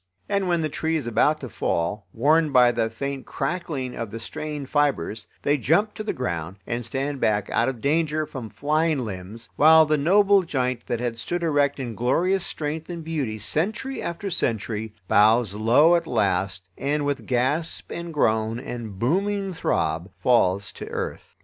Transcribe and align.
And 0.27 0.47
when 0.47 0.61
the 0.61 0.67
tree 0.67 0.95
is 0.95 1.05
about 1.05 1.39
to 1.41 1.47
fall, 1.49 2.07
warned 2.11 2.51
by 2.51 2.71
the 2.71 2.89
faint 2.89 3.27
crackling 3.27 3.95
of 3.95 4.09
the 4.09 4.19
strained 4.19 4.67
fibers, 4.67 5.27
they 5.43 5.57
jump 5.59 5.93
to 5.93 6.03
the 6.03 6.11
ground, 6.11 6.57
and 6.65 6.83
stand 6.83 7.21
back 7.21 7.51
out 7.51 7.69
of 7.69 7.81
danger 7.81 8.25
from 8.25 8.49
flying 8.49 8.97
limbs, 9.05 9.49
while 9.57 9.85
the 9.85 9.99
noble 9.99 10.41
giant 10.41 10.87
that 10.87 10.99
had 10.99 11.17
stood 11.19 11.43
erect 11.43 11.79
in 11.79 11.93
glorious 11.93 12.43
strength 12.43 12.89
and 12.89 13.03
beauty 13.03 13.37
century 13.37 14.01
after 14.01 14.31
century, 14.31 14.95
bows 15.07 15.53
low 15.53 15.93
at 15.95 16.07
last 16.07 16.67
and 16.79 17.05
with 17.05 17.27
gasp 17.27 17.91
and 17.91 18.11
groan 18.11 18.59
and 18.59 18.97
booming 18.97 19.53
throb 19.53 20.09
falls 20.17 20.71
to 20.71 20.87
earth. 20.87 21.35